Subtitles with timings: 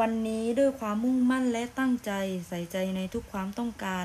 [0.00, 2.12] วันนี้ด้วยความมุ่งมั่นและตั้งใจ
[2.48, 4.04] ใส่ใจในทุกความต้องการ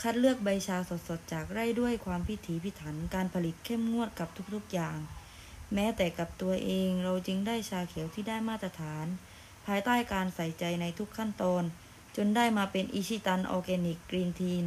[0.00, 0.76] คัดเลือกใบชา
[1.08, 4.98] สดๆ จากไร่ด้วยความพิถีพิถันการผลิตเข้มงวดกับทุกๆอย่าง
[5.74, 9.06] แม้แต่กับตัวเองเราจึงได้ชาเขียวที่ได้มาตรฐาน
[9.66, 11.62] ภายใต้การใส่ใจในทุกขั้นตอน
[12.16, 14.64] จนได้มาเป็นอิชิตันออร์แกนิกกรีนทีน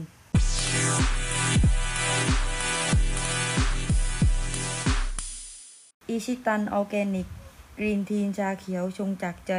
[6.09, 7.27] อิชิตันออร์แกนิก
[7.77, 9.53] กรีนทีนชาเขียวชงจากใจ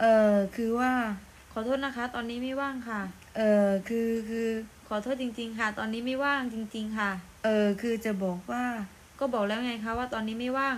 [0.00, 0.92] เออคือว่า
[1.52, 3.00] ขอโทษนะคะ ตอนนี้ไม่ว่างค่ะ
[3.36, 4.48] เออคือคือ
[4.88, 7.10] ขอโทษจริง ๆ ค่ะ ตอนนี้ไม่ว่างจริง ๆ ค่ะ
[7.44, 8.64] เออคือจะบอกว่า
[9.18, 10.76] ก็บอกแล้วไงคะว่าตอนนี้ไม่ว่าง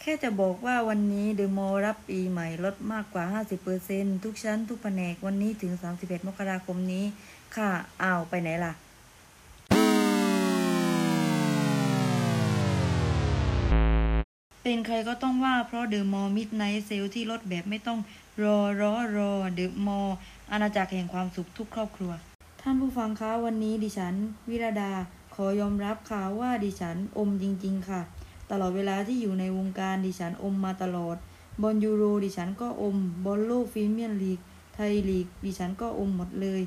[0.00, 3.24] แค่จะบอกว่าวันนี้เดอะมอลล์รับปีใหม่ลดมากกว่า
[3.74, 7.04] 50%ทุกชั้นทุกแผนกวันนี้ถึง 31 มกราคมนี้
[7.56, 7.70] ค่ะ
[8.02, 8.72] อ้าวไปไหนล่ะ
[14.66, 17.98] เป็นใครก็ต้องว่าเพราะเดอะมอลล์ midnight sale ที่ลดแบบไม่ต้อง
[18.42, 20.16] รอรอรอเดอะมอลล์
[20.50, 22.12] อาณาจักรแห่งความสุขทุกครอบครัว
[22.60, 24.14] ท่านผู้ฟังคะวันนี้ดิฉัน
[24.48, 24.92] วิรดา
[25.34, 28.00] ขอยอมรับค่ะว่าดิฉันอมจริง ๆ ค่ะ
[28.50, 31.16] ตลอดเวลาที่อยู่ในวงการดิฉันอมมาตลอด
[31.62, 34.40] บอลยูโรดิฉันก็อม บอลโลกพรีเมียร์ลีก
[34.74, 36.62] ไทยลีก ดิฉันก็อมหมดเลย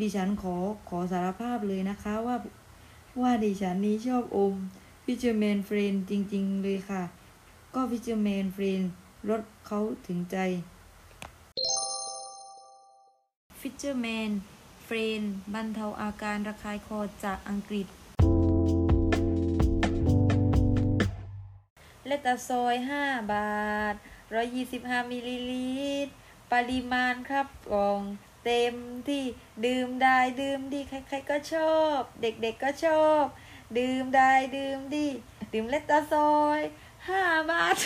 [0.00, 0.56] ดิฉันขอ
[0.88, 2.36] ขอสารภาพเลยนะคะว่า
[3.20, 4.54] ว่าดิฉันนี้ชอบอม
[5.04, 7.04] Fisherman's Friend จริง ๆ เลยค่ะ
[7.74, 10.36] ก็ Fisherman's Friend รสเขาถึงใจ
[13.60, 14.30] Fisherman's
[14.84, 15.22] Friend
[15.54, 17.86] บรรเทาอาการระคายคอจากอังกฤษ
[22.06, 23.94] แลคตาซอย 5 บาท
[24.52, 26.12] 125 มิลลิลิตร
[26.52, 28.00] ปริมาณคับกล่อง
[28.44, 28.74] เต็ม
[29.08, 29.24] ที่
[29.66, 33.24] ดื่มได้ดื่มดีใครๆก็ชอบ เด็กๆก็ชอบ
[33.78, 35.06] ดื่มได้ดื่มดี
[35.52, 36.60] ดื่มแลคตาซอย
[37.06, 37.76] 5บาท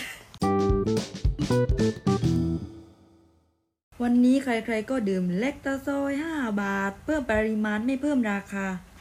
[4.02, 8.66] วันนี้ใครๆก็ดื่มเล็กตาซอย5บาท เพิ่มปริมาณไม่เพิ่มราคา